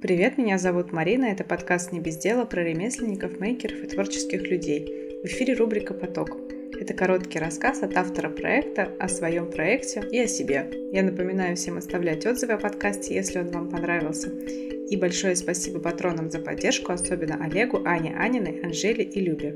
[0.00, 5.20] Привет, меня зовут Марина, это подкаст «Не без дела» про ремесленников, мейкеров и творческих людей.
[5.22, 6.38] В эфире рубрика «Поток».
[6.80, 10.70] Это короткий рассказ от автора проекта о своем проекте и о себе.
[10.90, 14.30] Я напоминаю всем оставлять отзывы о подкасте, если он вам понравился.
[14.30, 19.54] И большое спасибо патронам за поддержку, особенно Олегу, Ане Аниной, Анжеле и Любе.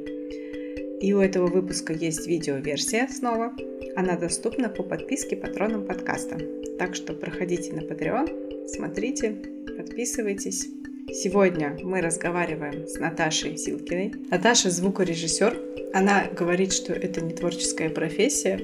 [1.00, 3.54] И у этого выпуска есть видеоверсия снова.
[3.96, 6.36] Она доступна по подписке патронам подкаста.
[6.78, 9.30] Так что проходите на Patreon, смотрите,
[9.76, 10.68] подписывайтесь.
[11.12, 14.14] Сегодня мы разговариваем с Наташей Силкиной.
[14.30, 15.90] Наташа звукорежиссер.
[15.92, 18.58] Она говорит, что это не творческая профессия,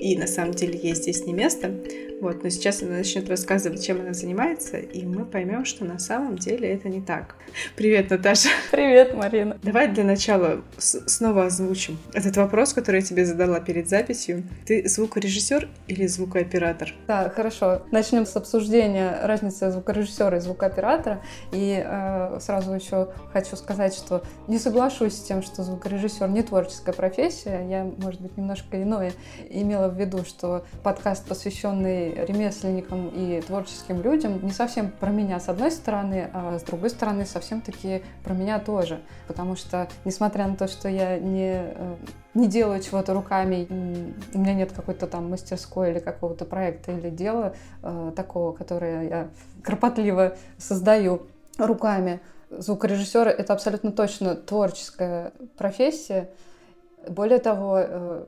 [0.00, 1.70] и на самом деле ей здесь не место.
[2.20, 6.36] Вот, но сейчас она начнет рассказывать, чем она занимается, и мы поймем, что на самом
[6.36, 7.36] деле это не так.
[7.76, 8.50] Привет, Наташа.
[8.70, 9.58] Привет, Марина.
[9.62, 14.44] Давай для начала снова озвучим этот вопрос, который я тебе задала перед записью.
[14.66, 16.94] Ты звукорежиссер или звукооператор?
[17.06, 17.82] Да, хорошо.
[17.90, 21.22] Начнем с обсуждения разницы звукорежиссера и звукооператора.
[21.52, 26.92] И э, сразу еще хочу сказать, что не соглашусь с тем, что звукорежиссер не творческая
[26.92, 27.66] профессия.
[27.66, 29.12] Я, может быть, немножко иное
[29.48, 35.48] имела в виду, что подкаст, посвященный ремесленникам и творческим людям не совсем про меня с
[35.48, 39.00] одной стороны, а с другой стороны совсем-таки про меня тоже.
[39.26, 41.96] Потому что, несмотря на то, что я не, э,
[42.34, 43.66] не делаю чего-то руками,
[44.34, 49.28] у меня нет какой-то там мастерской или какого-то проекта или дела э, такого, которое я
[49.62, 51.22] кропотливо создаю
[51.58, 56.30] руками, звукорежиссера это абсолютно точно творческая профессия.
[57.08, 58.24] Более того, э,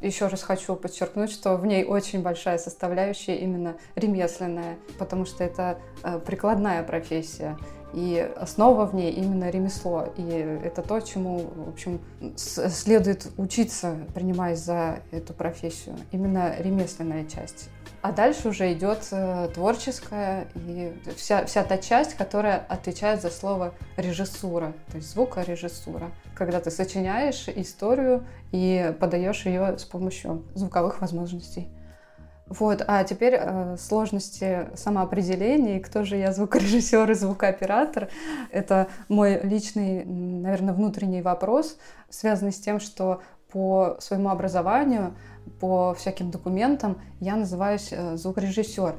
[0.00, 5.78] еще раз хочу подчеркнуть, что в ней очень большая составляющая именно ремесленная, потому что это
[6.02, 7.56] э, прикладная профессия.
[7.92, 10.12] И основа в ней именно ремесло.
[10.16, 12.00] И это то, чему, в общем,
[12.36, 15.96] следует учиться, принимаясь за эту профессию.
[16.12, 17.68] Именно ремесленная часть.
[18.02, 23.74] А дальше уже идет э, творческая и вся, вся та часть, которая отвечает за слово
[23.98, 26.10] режиссура, то есть звукорежиссура.
[26.34, 31.68] Когда ты сочиняешь историю и подаешь ее с помощью звуковых возможностей.
[32.46, 38.08] Вот, а теперь э, сложности самоопределения, кто же я звукорежиссер и звукооператор,
[38.50, 41.76] это мой личный, наверное, внутренний вопрос,
[42.08, 43.20] связанный с тем, что
[43.52, 45.14] по своему образованию,
[45.58, 48.96] по всяким документам я называюсь э, звукорежиссер.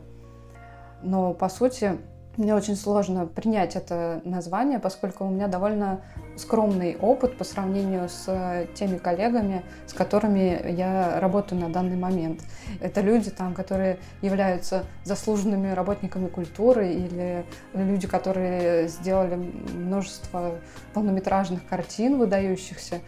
[1.04, 2.00] Но по сути
[2.38, 6.02] мне очень сложно принять это название, поскольку у меня довольно
[6.38, 12.42] скромный опыт по сравнению с э, теми коллегами, с которыми я работаю на данный момент.
[12.80, 20.56] Это люди, там, которые являются заслуженными работниками культуры или люди, которые сделали множество
[20.94, 23.02] полнометражных картин выдающихся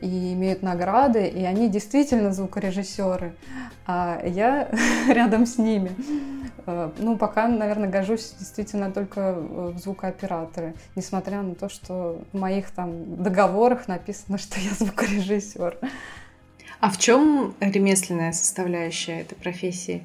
[0.00, 3.34] и имеют награды, и они действительно звукорежиссеры,
[3.86, 4.68] а я
[5.08, 5.90] рядом с ними.
[6.66, 12.70] Э, ну, пока, наверное, гожусь действительно только в звукооператоры, несмотря на то, что в моих
[12.70, 15.78] там договорах написано, что я звукорежиссер.
[16.80, 20.04] А в чем ремесленная составляющая этой профессии?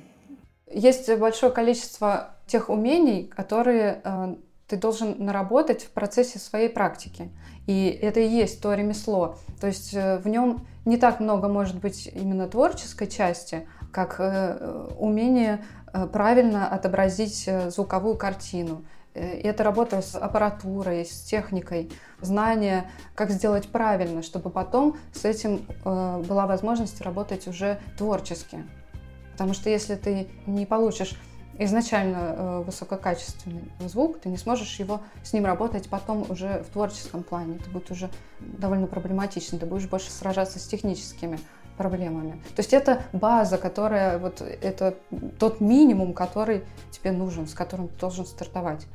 [0.72, 4.36] Есть большое количество тех умений, которые э,
[4.74, 7.30] ты должен наработать в процессе своей практики.
[7.68, 9.38] И это и есть то ремесло.
[9.62, 14.88] То есть э, в нем не так много может быть именно творческой части, как э,
[14.98, 15.64] умение
[15.94, 18.84] э, правильно отобразить звуковую картину.
[19.14, 25.68] И это работа с аппаратурой, с техникой, знание, как сделать правильно, чтобы потом с этим
[25.84, 28.66] была возможность работать уже творчески.
[29.34, 31.16] Потому что если ты не получишь
[31.60, 37.24] изначально э, высококачественный звук, ты не сможешь его с ним работать потом уже в творческом
[37.24, 37.58] плане.
[37.58, 38.10] Это будет уже
[38.40, 39.60] довольно проблематично.
[39.60, 41.40] Ты будешь больше сражаться с техническими
[41.78, 42.34] проблемами.
[42.56, 44.96] То есть это база, которая вот это
[45.40, 48.86] тот минимум, который тебе нужен, с которым ты должен стартовать.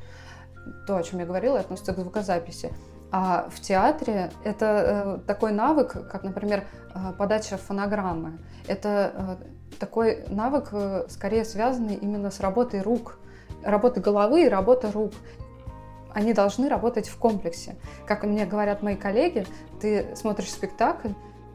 [0.86, 2.72] То, о чем я говорила, относится к звукозаписи.
[3.10, 6.64] А в театре это э, такой навык, как, например,
[6.94, 8.38] э, подача фонограммы.
[8.66, 10.72] Это э, такой навык
[11.08, 13.18] скорее связанный именно с работой рук,
[13.62, 15.12] работой головы и работой рук.
[16.12, 17.76] Они должны работать в комплексе.
[18.06, 19.46] Как мне говорят мои коллеги,
[19.80, 21.10] ты смотришь спектакль,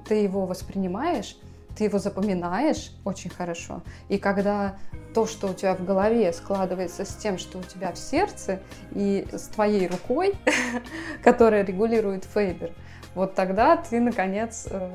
[0.07, 1.37] ты его воспринимаешь,
[1.75, 3.81] ты его запоминаешь очень хорошо.
[4.09, 4.77] И когда
[5.13, 8.59] то, что у тебя в голове складывается с тем, что у тебя в сердце,
[8.91, 10.35] и с твоей рукой,
[11.23, 12.71] которая регулирует фейбер,
[13.15, 14.89] вот тогда ты, наконец, э,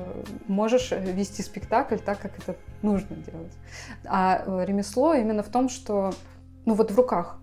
[0.47, 3.53] можешь вести спектакль так, как это нужно делать.
[4.05, 6.11] А э, ремесло именно в том, что,
[6.65, 7.39] ну вот в руках,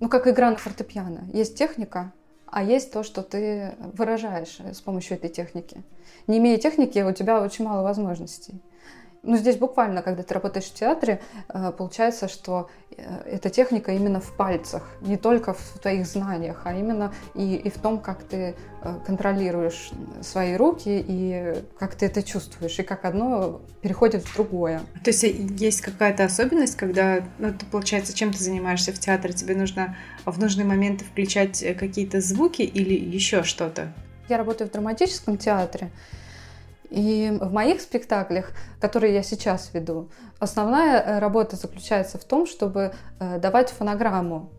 [0.00, 1.24] ну как игра на фортепиано.
[1.32, 2.12] Есть техника,
[2.46, 5.82] а есть то, что ты выражаешь с помощью этой техники.
[6.26, 8.60] Не имея техники, у тебя очень мало возможностей.
[9.28, 11.20] Ну, здесь буквально, когда ты работаешь в театре,
[11.50, 16.72] э, получается, что э, эта техника именно в пальцах, не только в твоих знаниях, а
[16.72, 19.90] именно и, и в том, как ты э, контролируешь
[20.22, 24.80] свои руки и как ты это чувствуешь, и как одно переходит в другое.
[25.04, 29.54] То есть есть какая-то особенность, когда, ну, ты, получается, чем ты занимаешься в театре, тебе
[29.54, 29.94] нужно
[30.24, 33.92] в нужные моменты включать какие-то звуки или еще что-то?
[34.30, 35.90] Я работаю в драматическом театре,
[36.90, 40.08] и в моих спектаклях, которые я сейчас веду,
[40.38, 44.50] основная э, работа заключается в том, чтобы э, давать фонограмму.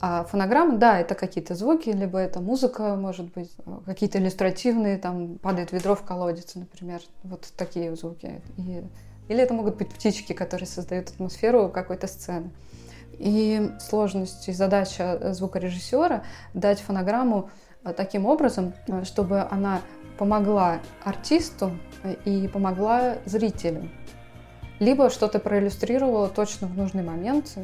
[0.00, 5.38] А фонограмма, да, это какие-то звуки, либо это музыка, может быть, э, какие-то иллюстративные, там
[5.38, 8.42] падает ведро в колодец, например, вот такие звуки.
[8.56, 8.82] И,
[9.28, 12.50] или это могут быть птички, которые создают атмосферу какой-то сцены.
[13.12, 17.48] И сложность и задача звукорежиссера дать фонограмму
[17.96, 18.74] таким образом,
[19.04, 19.80] чтобы она
[20.18, 21.76] помогла артисту
[22.24, 23.88] и помогла зрителю.
[24.78, 27.56] Либо что-то проиллюстрировала точно в нужный момент,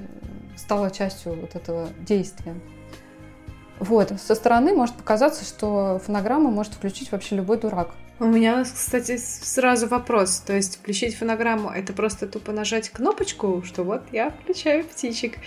[0.56, 2.54] стала частью вот этого действия.
[3.78, 4.12] Вот.
[4.20, 7.90] Со стороны может показаться, что фонограмму может включить вообще любой дурак.
[8.20, 10.38] У меня, кстати, сразу вопрос.
[10.38, 15.38] То есть включить фонограмму— это просто тупо нажать кнопочку, что вот я включаю птичек?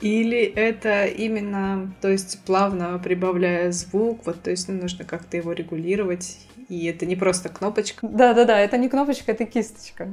[0.00, 5.52] Или это именно, то есть плавно прибавляя звук, вот, то есть ну, нужно как-то его
[5.52, 6.38] регулировать
[6.72, 8.06] и это не просто кнопочка.
[8.06, 10.08] Да-да-да, это не кнопочка, это кисточка.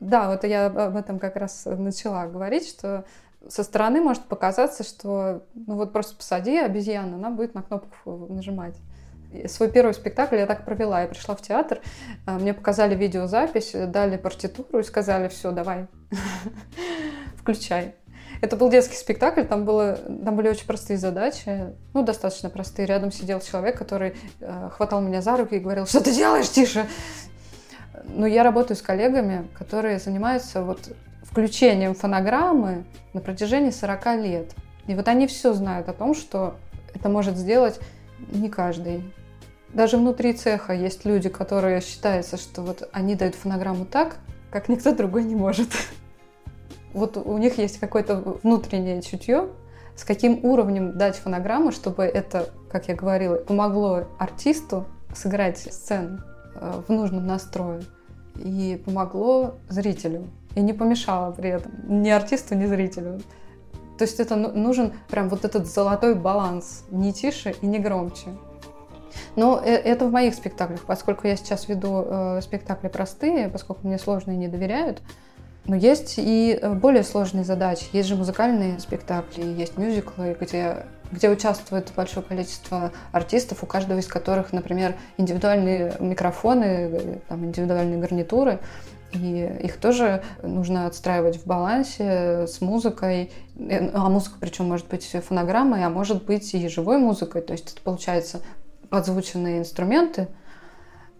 [0.00, 3.04] Да, вот я об этом как раз начала говорить, что
[3.48, 8.74] со стороны может показаться, что ну вот просто посади обезьяну, она будет на кнопку нажимать.
[9.46, 11.02] Свой первый спектакль я так провела.
[11.02, 11.80] Я пришла в театр,
[12.26, 15.86] а, мне показали видеозапись, дали партитуру и сказали, все, давай,
[17.36, 17.94] включай.
[18.42, 22.86] Это был детский спектакль, там, было, там были очень простые задачи, ну, достаточно простые.
[22.86, 26.88] Рядом сидел человек, который э, хватал меня за руки и говорил, что ты делаешь, тише.
[28.04, 30.92] Но я работаю с коллегами, которые занимаются вот
[31.22, 34.50] включением фонограммы на протяжении 40 лет.
[34.88, 36.56] И вот они все знают о том, что
[36.94, 37.78] это может сделать
[38.18, 39.04] не каждый.
[39.72, 44.16] Даже внутри цеха есть люди, которые считаются, что вот они дают фонограмму так,
[44.50, 45.68] как никто другой не может.
[46.94, 49.48] Вот у них есть какое-то внутреннее чутье,
[49.96, 56.20] с каким уровнем дать фонограмму, чтобы это, как я говорила, помогло артисту сыграть сцену
[56.54, 57.82] э, в нужном настрое
[58.36, 60.30] и помогло зрителю.
[60.54, 61.72] И не помешало при этом
[62.02, 63.20] ни артисту, ни зрителю.
[63.98, 68.30] То есть это ну, нужен прям вот этот золотой баланс, не тише и не громче.
[69.36, 73.98] Но э, это в моих спектаклях, поскольку я сейчас веду э, спектакли простые, поскольку мне
[73.98, 75.02] сложные не доверяют,
[75.64, 77.84] но есть и э, более сложные задачи.
[77.92, 84.08] Есть же музыкальные спектакли, есть мюзиклы, где, где участвует большое количество артистов, у каждого из
[84.08, 88.58] которых, например, индивидуальные микрофоны, э, там, индивидуальные гарнитуры.
[89.12, 93.30] И их тоже нужно отстраивать в балансе с музыкой.
[93.56, 97.40] Э, а музыка причем может быть фонограммой, а может быть и живой музыкой.
[97.42, 98.42] То есть это получается
[98.90, 100.26] подзвученные инструменты.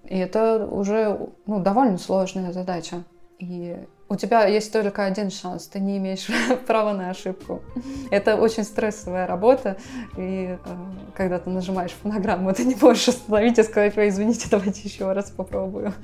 [0.05, 3.05] И это уже ну, довольно сложная задача.
[3.39, 3.77] И
[4.13, 6.29] у тебя есть только один шанс, ты не имеешь
[6.67, 7.63] права на ошибку.
[8.11, 9.79] Это очень стрессовая работа,
[10.17, 10.77] и э,
[11.17, 15.31] когда ты нажимаешь фонограмму, ты не можешь остановить и сказать, ой, извините, давайте еще раз
[15.31, 15.95] попробую.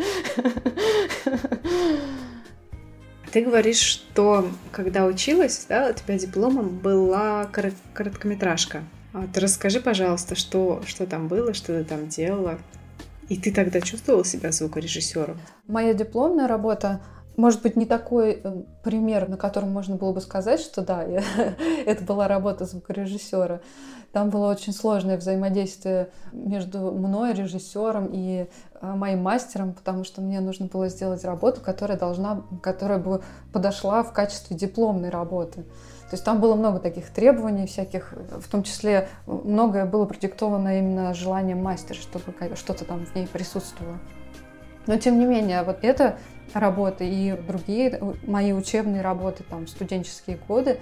[3.30, 7.44] Ты говоришь, что когда училась, да, у тебя дипломом была
[7.92, 8.84] короткометражка.
[9.12, 12.58] А ты расскажи, пожалуйста, что, что там было, что ты там делала.
[13.28, 15.38] И ты тогда чувствовала себя звукорежиссером?
[15.66, 17.02] Моя дипломная работа
[17.38, 21.22] может быть, не такой э, пример, на котором можно было бы сказать, что да, я,
[21.86, 23.60] это была работа звукорежиссера.
[24.12, 28.48] Там было очень сложное взаимодействие между мной, режиссером и
[28.80, 34.02] э, моим мастером, потому что мне нужно было сделать работу, которая должна, которая бы подошла
[34.02, 35.62] в качестве дипломной работы.
[35.62, 41.14] То есть там было много таких требований всяких, в том числе многое было продиктовано именно
[41.14, 43.98] желанием мастера, чтобы что-то там в ней присутствовало.
[44.88, 46.18] Но тем не менее, вот это
[46.54, 50.80] работы и другие мои учебные работы, там, студенческие годы,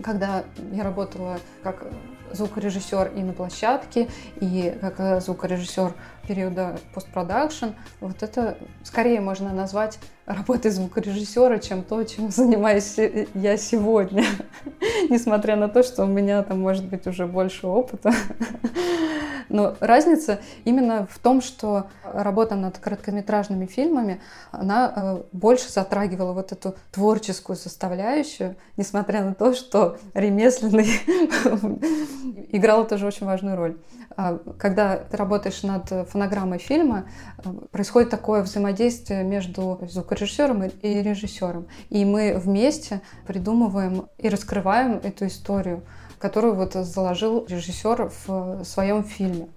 [0.00, 1.88] когда я работала как
[2.32, 4.08] звукорежиссер и на площадке,
[4.40, 5.92] и как звукорежиссер
[6.26, 7.66] периода постпродакшн,
[8.00, 12.96] вот это скорее можно назвать работой звукорежиссера, чем то, чем занимаюсь
[13.34, 14.24] я сегодня.
[15.08, 18.12] Несмотря на то, что у меня там может быть уже больше опыта.
[19.48, 26.50] Но разница именно в том, что работа над короткометражными фильмами, она э, больше затрагивала вот
[26.50, 30.88] эту творческую составляющую, несмотря на то, что ремесленный
[32.50, 33.76] играл тоже очень важную роль.
[34.16, 37.08] А когда ты работаешь над фонограммой фильма,
[37.38, 41.66] э, происходит такое взаимодействие между звукорежиссером и режиссером.
[41.90, 45.82] И мы вместе придумываем и раскрываем эту историю
[46.18, 49.48] которую вот заложил режиссер в своем фильме.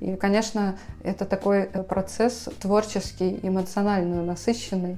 [0.00, 4.96] И, конечно, это такой э, процесс творческий, эмоционально насыщенный,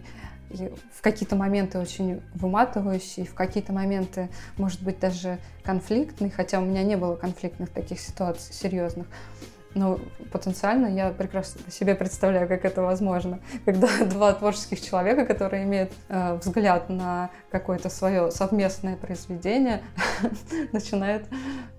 [0.51, 6.65] и в какие-то моменты очень выматывающий, в какие-то моменты, может быть, даже конфликтный, хотя у
[6.65, 9.07] меня не было конфликтных таких ситуаций серьезных.
[9.75, 10.01] Но
[10.33, 16.35] потенциально я прекрасно себе представляю, как это возможно, когда два творческих человека, которые имеют э,
[16.35, 19.83] взгляд на какое-то свое совместное произведение,
[20.73, 21.27] начинают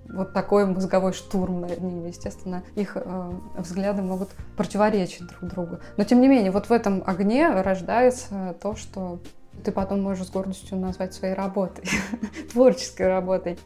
[0.05, 2.07] вот такой мозговой штурм над ними.
[2.07, 5.79] Естественно, их э, взгляды могут противоречить друг другу.
[5.98, 9.19] Но тем не менее, вот в этом огне рождается то, что
[9.63, 11.86] ты потом можешь с гордостью назвать своей работой,
[12.51, 13.60] творческой работой.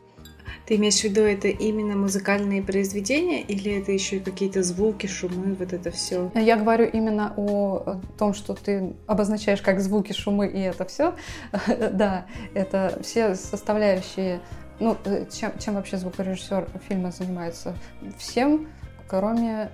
[0.65, 5.55] Ты имеешь в виду это именно музыкальные произведения или это еще и какие-то звуки, шумы,
[5.55, 6.31] вот это все?
[6.35, 11.15] Я говорю именно о том, что ты обозначаешь как звуки, шумы и это все.
[11.95, 14.41] Да, это все составляющие.
[14.79, 14.97] Ну,
[15.31, 17.75] чем, чем вообще звукорежиссер фильма занимается?
[18.17, 18.67] Всем,
[19.07, 19.69] кроме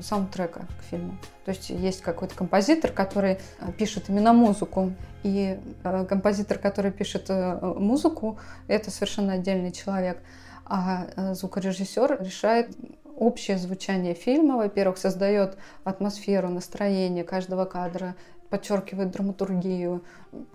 [0.00, 1.16] саундтрека к фильму.
[1.44, 7.26] То есть есть какой-то композитор, который э, пишет именно музыку, и э, композитор, который пишет
[7.28, 10.22] э, музыку, это совершенно отдельный человек.
[10.66, 12.74] А звукорежиссер решает
[13.16, 18.16] общее звучание фильма, во-первых, создает атмосферу, настроение каждого кадра,
[18.48, 20.02] подчеркивает драматургию,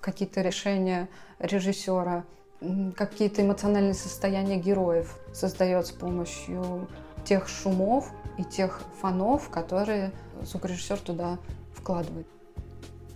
[0.02, 2.24] какие-то решения режиссера,
[2.96, 6.88] какие-то эмоциональные состояния героев создает с помощью
[7.26, 10.12] тех шумов и тех фонов, которые
[10.42, 11.38] звукорежиссер туда
[11.74, 12.28] вкладывает.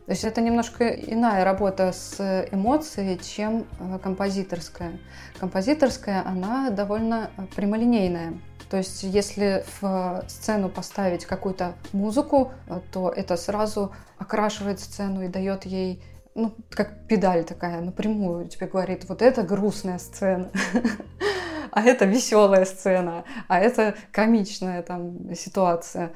[0.05, 4.99] То есть это немножко иная работа с эмоцией, чем э, композиторская.
[5.39, 8.33] Композиторская, она довольно прямолинейная.
[8.69, 15.29] То есть если в сцену поставить какую-то музыку, э, то это сразу окрашивает сцену и
[15.29, 16.03] дает ей
[16.35, 20.49] ну, как педаль такая напрямую тебе говорит, вот это грустная сцена,
[21.73, 26.11] а это веселая сцена, а это комичная там ситуация.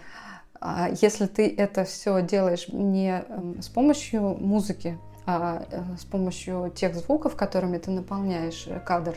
[0.60, 6.72] А если ты это все делаешь не эм, с помощью музыки, а э, с помощью
[6.76, 9.16] тех звуков, которыми ты наполняешь э, кадр,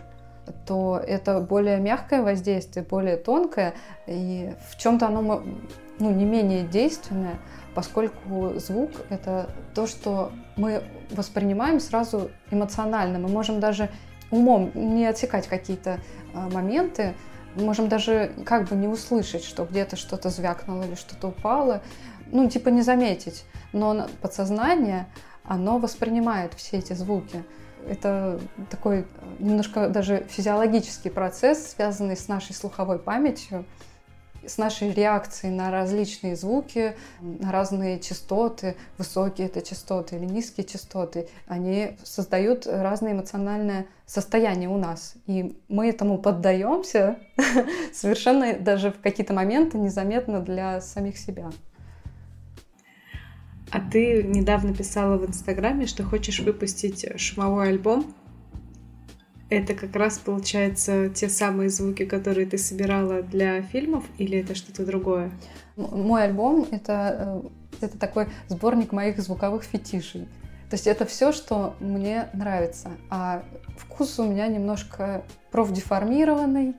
[0.66, 3.74] то это более мягкое воздействие, более тонкое,
[4.06, 5.42] и в чем-то оно
[5.98, 7.38] ну, не менее действенное,
[7.74, 13.18] поскольку звук— это то, что мы воспринимаем сразу эмоционально.
[13.18, 13.90] Мы можем даже
[14.30, 16.00] умом не отсекать какие-то
[16.34, 17.14] а, моменты,
[17.54, 21.82] можем даже как бы не услышать, что где-то что-то звякнуло или что-то упало,
[22.30, 23.44] ну, типа не заметить.
[23.72, 25.06] Но подсознание,
[25.44, 27.44] оно воспринимает все эти звуки.
[27.88, 29.06] Это такой
[29.38, 33.64] немножко даже физиологический процесс, связанный с нашей слуховой памятью
[34.46, 41.28] с нашей реакцией на различные звуки, на разные частоты, высокие это частоты или низкие частоты,
[41.46, 45.14] они создают разное эмоциональное состояние у нас.
[45.26, 47.18] И мы этому поддаемся
[47.92, 51.50] совершенно даже в какие-то моменты незаметно для самих себя.
[53.70, 58.14] А ты недавно писала в Инстаграме, что хочешь выпустить шумовой альбом
[59.50, 64.86] это как раз получается те самые звуки, которые ты собирала для фильмов, или это что-то
[64.86, 65.32] другое?
[65.76, 67.42] Мой альбом это,
[67.80, 70.28] э, это такой сборник моих звуковых фетишей.
[70.70, 72.92] То есть это все, что мне нравится.
[73.10, 73.42] А
[73.76, 76.76] вкус у меня немножко профдеформированный.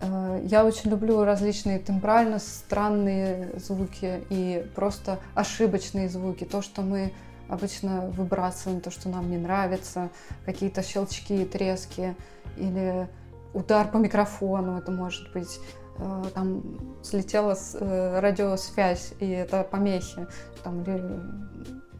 [0.00, 6.44] Э, я очень люблю различные тембрально странные звуки и просто ошибочные звуки.
[6.44, 7.12] То, что мы
[7.48, 10.10] обычно выбрасываем то, что нам не нравится,
[10.44, 12.14] какие-то щелчки, трески
[12.56, 13.08] или
[13.54, 15.60] удар по микрофону, это может быть
[15.98, 16.62] э, там
[17.02, 20.26] слетела э, радиосвязь, и это помехи.
[20.62, 20.84] Там,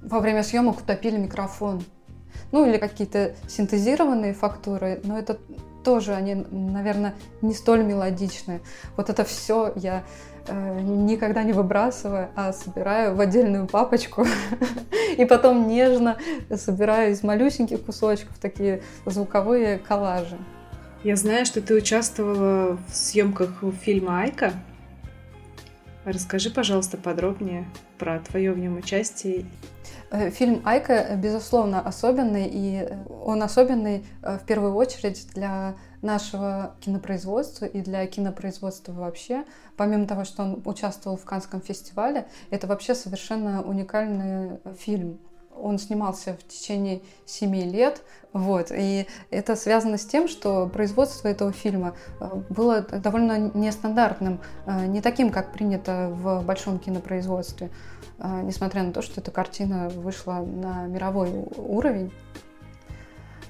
[0.03, 1.83] во время съемок утопили микрофон.
[2.53, 5.39] Ну или какие-то синтезированные фактуры, но это
[5.87, 8.61] тоже они, наверное, не столь мелодичны.
[8.97, 10.03] Вот это все я
[10.49, 14.27] э, никогда не выбрасываю, а собираю в отдельную папочку
[15.17, 16.17] и потом нежно
[16.53, 20.37] собираю из малюсеньких кусочков такие звуковые коллажи.
[21.05, 24.55] Я знаю, что ты участвовала в съемках фильма Айка.
[26.07, 27.67] Расскажи, пожалуйста, подробнее
[27.99, 29.45] про твое в нем участие.
[30.13, 32.89] Э, фильм «Айка», безусловно, особенный, и
[33.25, 39.45] он особенный э, в первую очередь для нашего кинопроизводства и для кинопроизводства вообще.
[39.77, 45.19] Помимо того, что он участвовал в Канском фестивале, это вообще совершенно уникальный фильм.
[45.61, 51.53] Он снимался в течение семи лет, вот, и это связано с тем, что производство этого
[51.53, 57.71] фильма э, было довольно нестандартным, э, не таким, как принято в большом кинопроизводстве,
[58.19, 62.13] э, несмотря на то, что эта картина вышла на мировой уровень.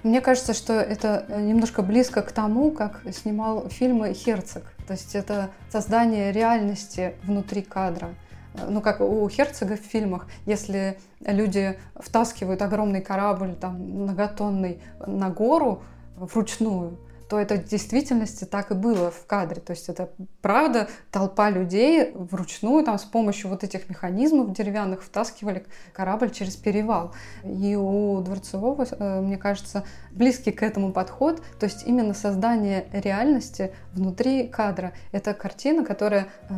[0.05, 4.63] Мне кажется, что это немножко близко к тому, как снимал фильмы Херцог.
[4.87, 8.11] То есть это создание реальности внутри кадра–
[8.69, 15.83] ну, как у Херцога в фильмах, если люди втаскивают огромный корабль, там, многотонный, на гору
[16.17, 16.99] вручную,
[17.29, 19.61] то это в действительности так и было в кадре.
[19.61, 20.11] То есть это
[20.43, 27.15] правда толпа людей вручную там, с помощью вот этих механизмов деревянных втаскивали корабль через перевал.
[27.45, 33.73] И у Дворцевого, э, мне кажется, близкий к этому подход, то есть именно создание реальности
[33.93, 34.93] внутри кадра.
[35.13, 36.55] Это картина, которая, э,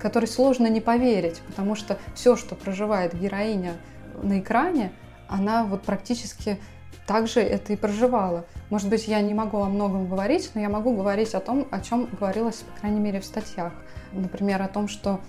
[0.00, 3.74] которой сложно не поверить, потому что все, что проживает героиня
[4.22, 4.92] на экране,
[5.28, 6.58] она вот практически
[7.06, 8.44] также это и проживала.
[8.70, 11.80] Может быть, я не могу о многом говорить, но я могу говорить о том, о
[11.80, 13.72] чем говорилось, по крайней мере, в статьях.
[14.12, 15.20] Например, о том, что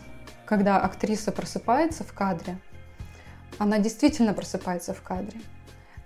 [0.45, 2.57] когда актриса просыпается в кадре,
[3.57, 5.41] она действительно просыпается в кадре.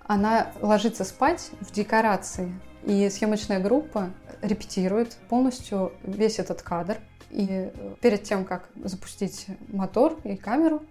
[0.06, 2.52] Она ложится спать в декорации,
[2.84, 4.10] и съемочная группа
[4.42, 6.98] репетирует полностью весь этот кадр.
[7.30, 10.82] И перед тем, как запустить мотор и камеру,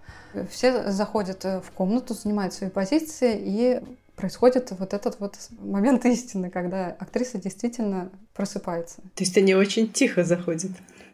[0.50, 3.82] все заходят в комнату, занимают свои позиции и
[4.20, 8.98] происходит вот этот вот момент истины, когда актриса действительно просыпается.
[9.16, 10.72] То есть они очень тихо заходят?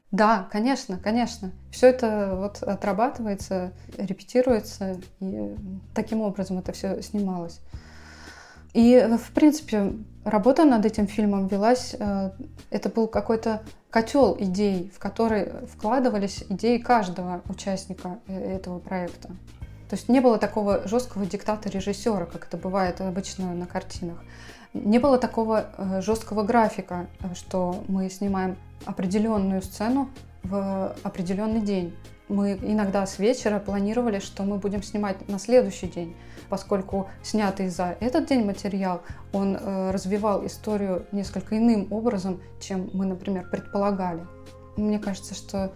[0.09, 1.51] Да, конечно, конечно.
[1.71, 5.55] Все это вот отрабатывается, репетируется, и
[5.93, 7.59] таким образом это все снималось.
[8.73, 9.93] И, в принципе,
[10.23, 12.31] работа над этим фильмом велась, э,
[12.71, 19.29] это был какой-то котел идей, в который вкладывались идеи каждого участника э, этого проекта.
[19.89, 24.17] То есть не было такого жесткого диктата режиссера, как это бывает обычно на картинах.
[24.73, 30.09] Не было такого э, жесткого графика, что мы снимаем определенную сцену
[30.43, 31.95] в определенный день.
[32.27, 36.15] Мы иногда с вечера планировали, что мы будем снимать на следующий день,
[36.49, 39.01] поскольку снятый за этот день материал,
[39.31, 44.25] он э, развивал историю несколько иным образом, чем мы, например, предполагали.
[44.75, 45.71] Мне кажется, что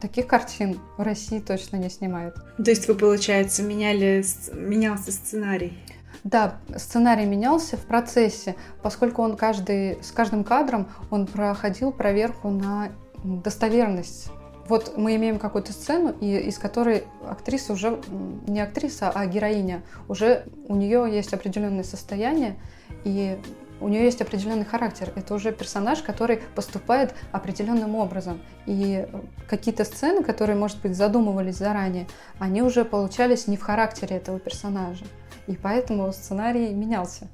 [0.00, 2.34] Таких картин в России точно не снимают.
[2.56, 5.78] То есть вы, получается, меняли, менялся сценарий?
[6.24, 12.92] Да, сценарий менялся в процессе, поскольку он каждый, с каждым кадром он проходил проверку на
[13.24, 14.28] достоверность.
[14.68, 18.00] Вот мы имеем какую-то сцену, и, из которой актриса уже,
[18.46, 22.56] не актриса, а героиня, уже у нее есть определенное состояние,
[23.04, 23.38] и
[23.80, 25.12] у нее есть определенный характер.
[25.16, 28.40] Это уже персонаж, который поступает определенным образом.
[28.66, 29.06] И
[29.48, 32.06] какие-то сцены, которые, может быть, задумывались заранее,
[32.38, 35.04] они уже получались не в характере этого персонажа.
[35.46, 37.26] И поэтому сценарий менялся.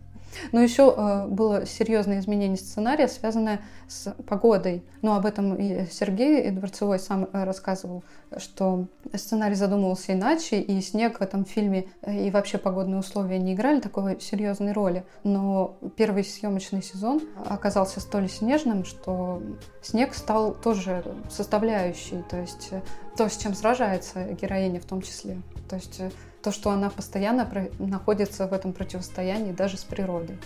[0.53, 4.83] Но еще э, было серьезное изменение сценария, связанное с погодой.
[5.03, 8.05] Но об этом и Сергей Дворцевой сам э, рассказывал,
[8.37, 13.55] что сценарий задумывался иначе, и снег в этом фильме э, и вообще погодные условия не
[13.55, 15.05] играли такой серьезной роли.
[15.25, 19.43] Но первый съемочный сезон оказался столь снежным, что
[19.83, 22.71] снег стал тоже составляющей, то есть
[23.17, 25.41] то, с чем сражается героиня в том числе.
[25.69, 26.01] То есть
[26.47, 30.39] то, что она постоянно находится в этом противостоянии даже с природой.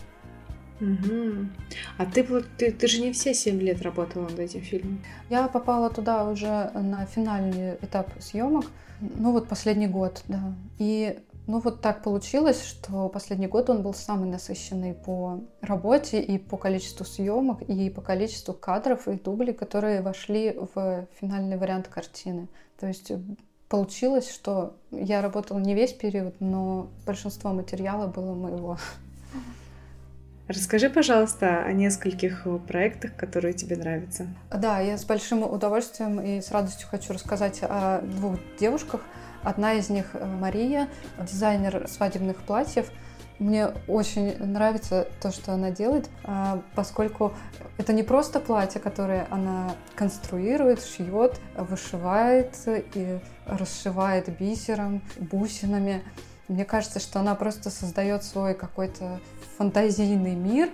[0.81, 1.47] Угу.
[1.99, 2.25] А ты
[2.57, 5.05] ты, ты же не все семь лет работала над этим фильмом.
[5.29, 8.65] Я попала туда уже на финальный этап съемок.
[9.01, 10.55] Ну вот последний год, да.
[10.79, 16.39] И ну вот так получилось, что последний год он был самый насыщенный по работе и
[16.39, 22.49] по количеству съемок, и по количеству кадров и дублей, которые вошли в финальный вариант картины.
[22.79, 23.13] То есть
[23.71, 28.77] получилось, что я работала не весь период, но большинство материала было моего.
[30.49, 34.27] Расскажи, пожалуйста, о нескольких проектах, которые тебе нравятся.
[34.51, 39.03] Да, я с большим удовольствием и с радостью хочу рассказать о двух девушках.
[39.45, 40.89] Одна из них Мария,
[41.21, 42.91] дизайнер свадебных платьев.
[43.41, 47.33] Мне очень нравится то, что она делает, а, поскольку
[47.79, 56.05] это не просто платье, которое она конструирует, шьет, вышивает и расшивает бисером, бусинами.
[56.49, 59.21] Мне кажется, что она просто создает свой какой-то
[59.57, 60.69] фантазийный мир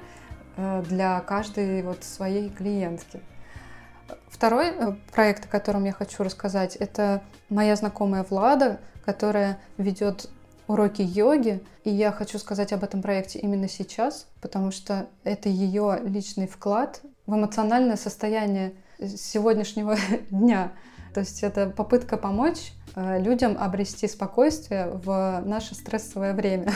[0.57, 3.21] э, для каждой вот своей клиентки.
[4.27, 10.29] Второй э, проект, о котором я хочу рассказать, это моя знакомая Влада, которая ведет
[10.69, 11.61] уроки йоги.
[11.85, 17.01] И я хочу сказать об этом проекте именно сейчас, потому что это ее личный вклад
[17.27, 19.97] в эмоциональное состояние сегодняшнего
[20.31, 20.73] дня.
[21.15, 26.73] То есть это попытка помочь э, людям обрести спокойствие в наше стрессовое время.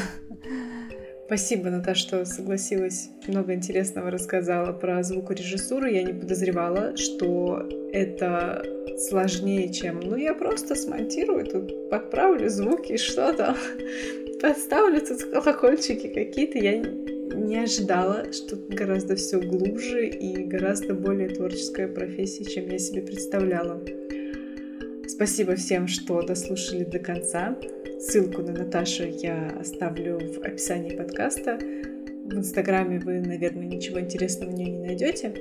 [1.26, 3.08] Спасибо, Наташа, что согласилась.
[3.28, 5.86] Много интересного рассказала про звукорежиссуру.
[5.86, 8.64] Я не подозревала, что это
[9.00, 10.00] сложнее, чем...
[10.00, 13.56] Ну, я просто смонтирую, тут подправлю звуки, что то
[14.40, 16.58] Подставлю тут колокольчики какие-то.
[16.58, 23.02] Я не ожидала, что гораздо все глубже и гораздо более творческая профессия, чем я себе
[23.02, 23.82] представляла.
[25.06, 27.56] Спасибо всем, что дослушали до конца.
[27.98, 31.58] Ссылку на Наташу я оставлю в описании подкаста.
[31.58, 35.34] В Инстаграме вы, наверное, ничего интересного в нее не найдете.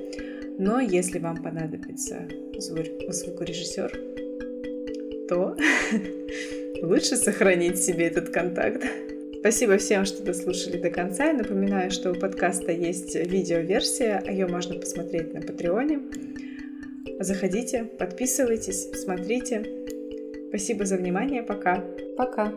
[0.60, 3.98] Но если вам понадобится звукорежиссер,
[5.26, 5.56] то
[6.82, 8.84] лучше сохранить себе этот контакт.
[9.38, 11.28] Спасибо всем, что дослушали до конца.
[11.28, 16.00] Я напоминаю, что у подкаста есть видеоверсия, а ее можно посмотреть на Патреоне.
[17.20, 19.64] Заходите, подписывайтесь, смотрите.
[20.50, 21.42] Спасибо за внимание.
[21.42, 21.82] Пока.
[22.18, 22.52] Пока.